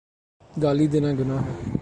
[0.61, 1.71] گالی دینا گناہ ہے۔